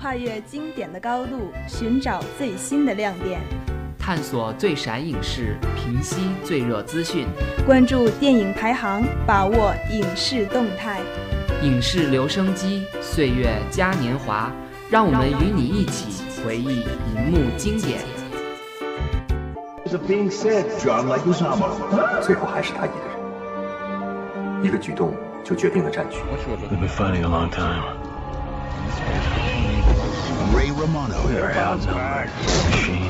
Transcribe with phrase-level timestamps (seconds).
[0.00, 3.38] 跨越经典的高度，寻找最新的亮点，
[3.98, 7.26] 探索最闪影视，平息最热资讯，
[7.66, 11.02] 关注电影排行，把握影视动态。
[11.62, 14.50] 影视留声机，岁月嘉年华，
[14.88, 18.00] 让我们与你一起回忆荧幕经典。
[22.22, 25.12] 最后还是他一个人，一个举动
[25.44, 26.20] 就决定了战局。
[30.60, 31.24] Ray Romano.
[31.24, 32.28] We're outnumbered.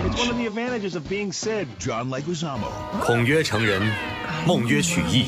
[0.07, 1.67] It's one of the advantages of being Sid.
[1.81, 2.71] John Leguizamo.
[3.01, 3.83] 孔曰成人，
[4.47, 5.25] 孟曰取义。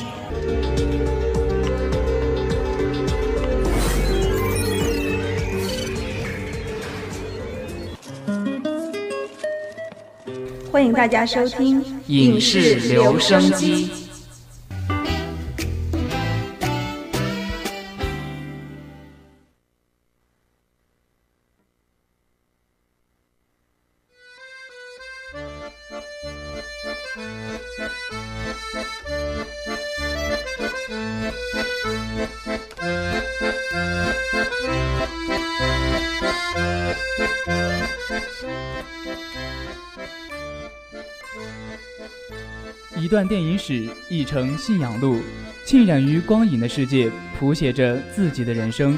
[10.70, 14.01] 欢迎大家收听影视留声机。
[43.12, 45.18] 段电影史，一程信仰路，
[45.66, 48.96] 浸染于光影的世界，谱写着自己的人生。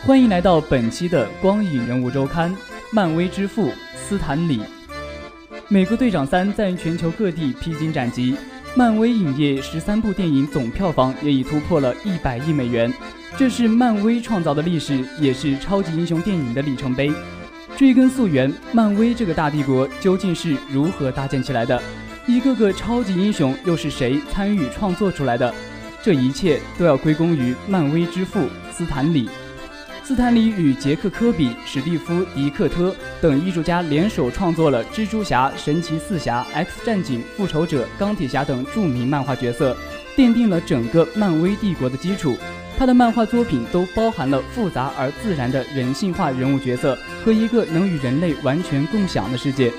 [0.00, 2.56] 欢迎来到本期的光影人物周刊。
[2.92, 4.60] 漫威之父斯坦李，
[5.68, 8.34] 《美国队长三》在全球各地披荆斩棘，
[8.74, 12.90] 漫威影业十三部电影总票房也已突破了一百亿美元，
[13.36, 17.12] 这是漫威创造的历史，也是超级英雄电影的里程碑。
[17.76, 21.78] 追根溯源，漫威这个大帝国究竟是如何搭建起来的？
[22.26, 25.52] 一个个超级英雄又是谁参与创作出来的？
[26.00, 29.28] 这一切都要归功于漫威之父斯坦李。
[30.04, 39.76] 斯坦李与杰克·科比、史蒂夫·迪克特等艺术家联手创作了蜘蛛侠、神奇四侠、X 战警、复仇者、钢铁侠等著名漫画角色，
[40.16, 42.36] 奠定了整个漫威帝国的基础。
[42.78, 49.72] 他的漫画作品都包含了复杂而自然的人性化人物角色和一个能与人类完全共享的世界。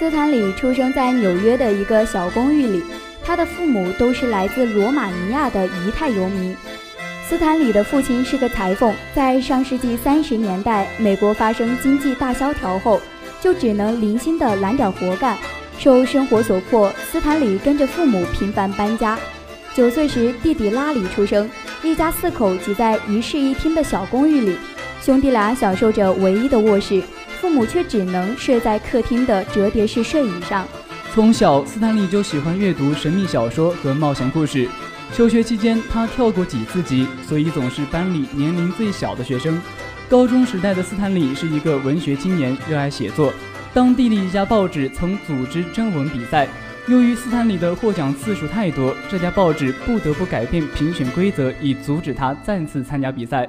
[0.00, 2.82] 斯坦李出生在纽约的一个小公寓里，
[3.22, 6.56] 他的父母都是来自罗马尼亚的犹太游民。
[7.28, 12.98] 斯坦李的父亲是个裁缝，在上世纪三十年代，美国发生经济大萧条后，
[13.42, 15.36] 就只能零星的揽点活干。
[15.78, 19.18] 受生活所迫，斯坦李跟着父母频繁搬家。
[19.74, 21.46] 九岁时，弟弟拉里出生，
[21.82, 24.56] 一家四口挤在一室一厅的小公寓里，
[25.02, 27.02] 兄弟俩享受着唯一的卧室。
[27.40, 30.68] 父母却只能睡在客厅的折叠式睡椅上。
[31.14, 34.68] 从小，斯坦利就喜欢阅读神秘小说和冒险故事。
[35.12, 39.60] 休学期间，他跳过几次级，所以总是班里年龄最小的学生。
[40.08, 43.32] 高中时代的斯坦利是一个文学青年，热爱写作。
[43.72, 46.46] 当地的一家报纸曾组织征文比赛，
[46.86, 53.48] 由于斯坦利的获奖次数太多，这家报纸不得不改变评选规则，以阻止他再次参加比赛。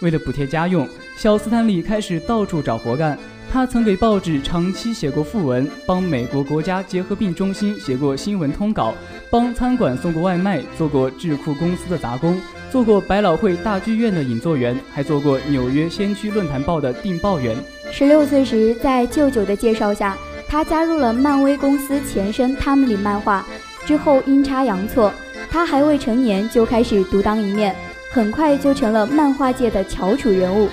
[0.00, 0.86] 为了补贴家用，
[1.18, 3.18] 小斯坦利开始到处找活干。
[3.50, 8.94] 他曾给报纸长期写过副文，帮美国国家结核病中心写过新闻通稿，
[9.28, 12.40] 帮餐馆送过外卖，做过智库公司的杂工，
[12.70, 17.56] 做过百老汇大剧院的引座员，还做过纽约先驱论坛报的订报员。
[17.90, 23.44] 十六岁时，在舅舅的介绍下，他加入了漫威公司前身汤姆里漫画。
[23.84, 25.12] 之后阴差阳错，
[25.50, 27.74] 他还未成年就开始独当一面，
[28.12, 30.68] 很快就成了漫画界的翘楚人物。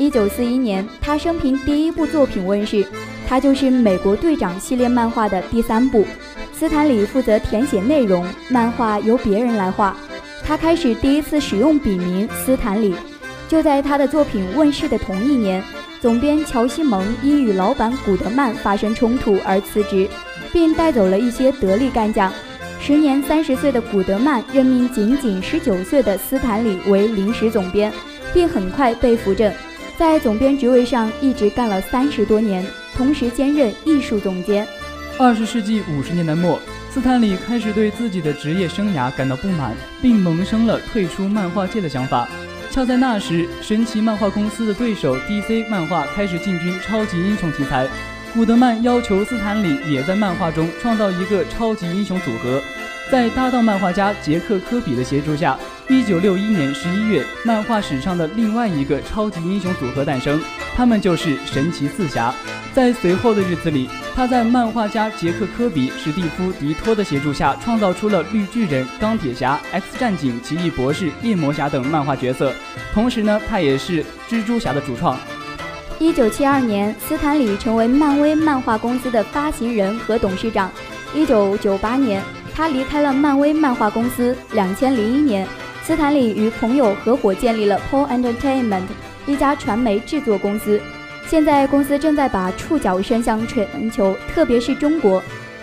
[0.00, 2.86] 一九四一年，他生平第一部作品问世，
[3.28, 6.06] 他就是《美国队长》系列漫画的第三部。
[6.54, 9.94] 斯坦李负责填写内容，漫画由别人来画。
[10.42, 12.94] 他开始第一次使用笔名斯坦李，
[13.46, 15.62] 就在他的作品问世的同一年，
[16.00, 20.08] 总编乔西蒙因与老板古德曼发生冲突而辞职，
[20.50, 22.32] 并带走了一些得力干将。
[22.80, 27.92] 时年三十岁的古德曼任命仅仅十九岁的斯坦李为临时总编，
[28.32, 29.52] 并很快被扶正。
[30.00, 32.64] 在总编职位上一直干了三十多年，
[32.96, 34.66] 同时兼任艺术总监。
[35.18, 36.58] 二十世纪五十年代末，
[36.90, 42.26] 斯坦李开始对自己的职业生涯感到不满，并萌生了退出漫画界的想法。
[42.70, 47.86] 恰在那时，神奇漫画公司的对手 DC 漫画开始进军超级英雄题材，
[48.32, 52.58] 古德曼要求斯坦李也在漫画中创造一个超级英雄组合。
[53.10, 55.58] 在搭档漫画家杰克·科比的协助下，
[55.90, 60.40] 一九六一年十一月，漫画史上的另外一个超级英雄组合诞生，
[60.76, 62.32] 他们就是神奇四侠。
[62.72, 72.52] 在随后的日子里，他在漫画家杰克·科比、史蒂夫·迪托的协助下，创造出了绿巨人、钢铁侠、X 战警、奇异博士、夜魔侠等漫画角色。
[72.94, 75.18] 同时呢，他也是蜘蛛侠的主创。
[75.98, 80.70] 一九七二年，斯坦李成为漫威漫画公司的发行人和董事长。
[81.12, 82.22] 一九九八年，
[82.54, 84.36] 他离开了漫威漫画公司。
[84.52, 85.46] 两千零一年，
[85.82, 88.84] 斯坦李与朋友合伙建立了 Paul Entertainment，
[89.26, 90.80] 一家传媒制作公司。
[91.26, 95.22] 现在，公司正在把触角伸向全球，特别是中国。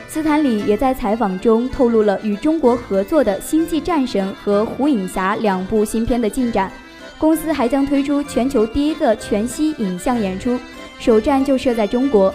[0.09, 6.71] 斯坦李也在采访中透露了与中国合作的《星际战神》和《虎影侠》两部新片的进展。
[7.17, 10.59] 公司还将推出全球第一个全息影像演出，
[10.99, 12.33] 首站就设在中国。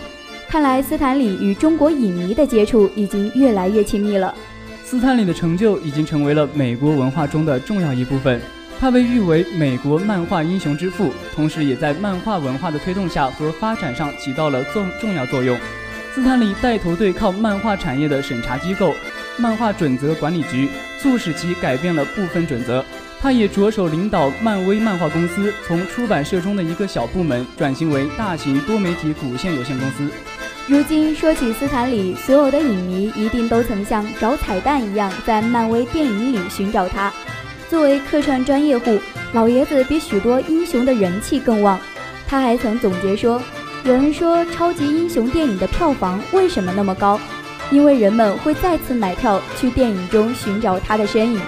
[0.48, 4.34] 看来斯坦李与中国影迷的接触已经越来越亲密了。
[4.92, 8.38] 斯坦李的成就已经成为了美国文化中的重要一部分，
[8.78, 15.58] 他被誉为美国漫画英雄之父，同时也在漫画文化的推动下和发展上起到了重重要作用。
[16.14, 18.94] 斯坦李带头对抗漫画产业的审查机构——
[19.40, 20.68] 漫画准则管理局，
[21.00, 22.84] 促使其改变了部分准则。
[23.18, 30.10] 他也着手领导漫威漫画公司从出版社中的一个小部门转型为大型多媒体股份有限公司。
[30.68, 37.12] 如今说起斯坦李，所有的影迷一定都曾像找彩蛋一样在漫威电影里寻找他。
[37.68, 38.96] 作为客串专业户，
[39.32, 41.78] 老爷子比许多英雄的人气更旺。
[42.28, 43.42] 他还曾总结说。
[43.84, 47.18] 有人说，超级英雄电影的票房为什么那么高？
[47.72, 51.40] 因为人们会再次买票去电影中寻找他的身影。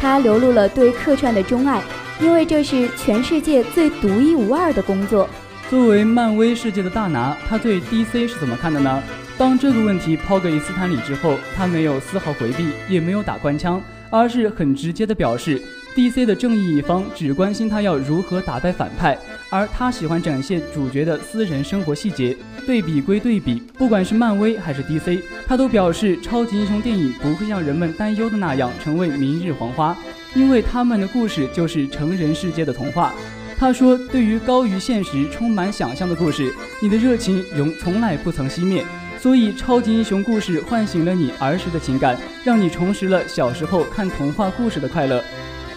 [0.00, 1.80] 他流露了对客串的钟爱，
[2.20, 5.28] 因为这是全世界最独一无二的工作。
[5.68, 9.02] 作为漫威世界的大拿，他对 DC 是怎么看的呢？
[9.36, 15.60] 当这个问题抛给斯坦李之后，他没有丝毫回避，也没有打官腔，而是很直接的表示。
[15.96, 19.18] DC 的正义一方只关心他要如何打败反派，
[19.48, 22.36] 而他喜欢展现主角的私人生活细节。
[22.66, 29.96] 对比归对比，不管是漫威还是 DC，他都表示超级英雄电影不会像人们担忧的那样成为明日黄花，
[30.34, 33.14] 因为他们的故事就是成人世界的童话。
[33.58, 38.84] 他说：“对于高于现实、充满想象的故事，你的热情永从来不曾熄灭。
[39.18, 45.24] 所以，超级英雄故事唤醒了你儿时的情感，让你重拾了小时候看童话故事的快乐。”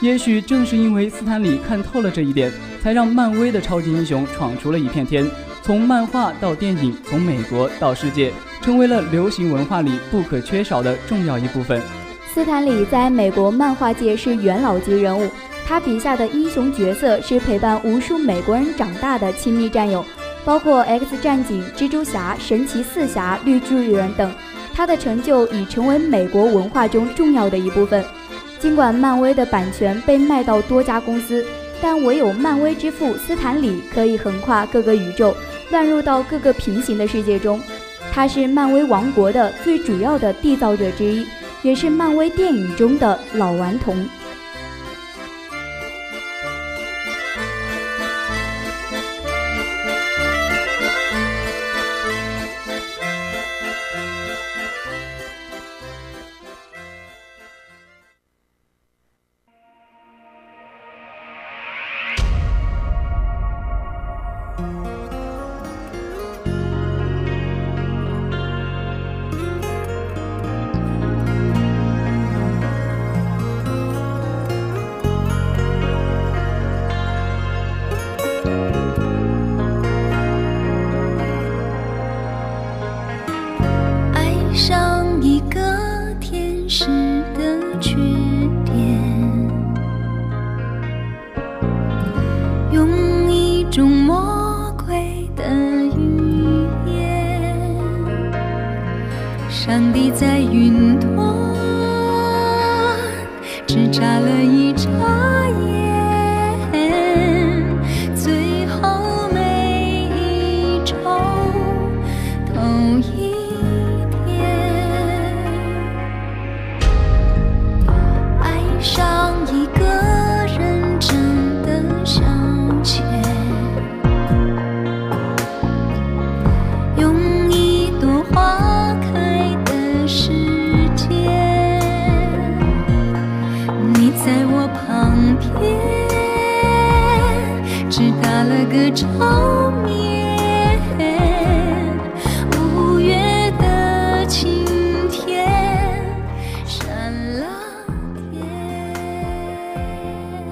[0.01, 5.25] 也许正是因为斯坦李看透了这一点，才让漫威的超级英雄闯出了一片天。
[5.61, 8.31] 从漫画到电影，从美国到世界，
[8.61, 11.81] 成为了流行文化里不可缺少的重要一部分。
[12.33, 15.29] 斯坦李在美国漫画界是元老级人物，
[15.69, 20.03] 他笔下的英雄角色是陪伴无数美国人长大的亲密战友，
[20.43, 24.33] 包括 X 战警、蜘蛛侠、神奇四侠、绿巨人等。
[24.73, 28.03] 他的成就已成为美国文化中重要的一部分。
[28.57, 31.45] 尽管漫威的版权被卖到多家公司，
[31.79, 35.37] 但唯有漫威之父斯坦李可以横跨各个宇宙，
[35.69, 37.61] 乱入到各个平行的世界中。
[38.11, 41.27] 他是漫威王国的最主要的缔造者之一，
[41.61, 44.03] 也是漫威电影中的老顽童。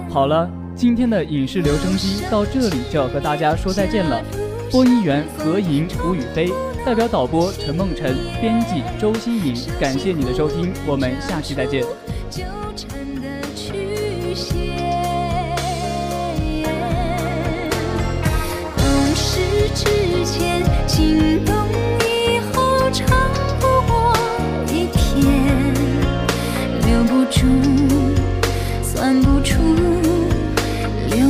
[0.09, 4.21] 好了，今天的影视留声机到这里就要和大家说再见了。
[4.71, 6.51] 播音员何莹、吴雨飞，
[6.85, 11.85] 代表导播陈梦辰，编辑周新颖，感谢你的收听，我们下期再见。
[29.41, 29.61] 处
[31.09, 31.27] 留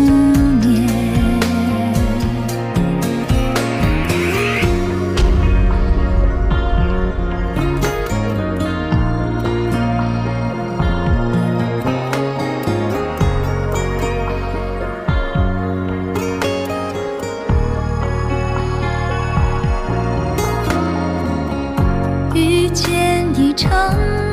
[22.33, 24.26] 遇见一程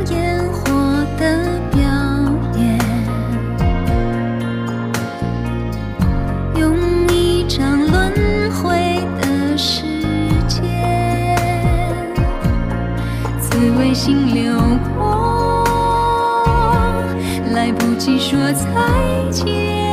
[18.54, 19.83] 再见，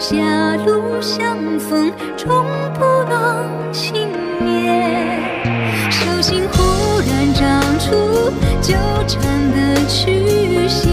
[0.00, 4.08] 狭路相逢终不能幸
[4.40, 5.20] 免
[5.90, 8.72] 手心忽然长出纠
[9.06, 9.20] 缠
[9.52, 10.88] 的曲线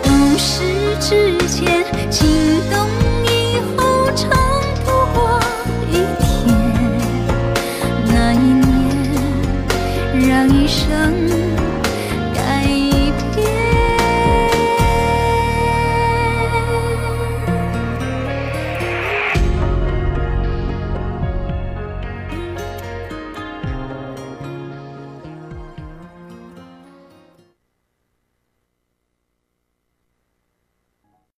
[0.00, 0.62] 懂事
[1.00, 2.28] 之前情
[2.70, 2.88] 动
[3.24, 4.30] 以后长
[4.84, 5.40] 不过
[5.90, 6.24] 一天
[8.06, 8.70] 那一年
[10.28, 11.43] 让一生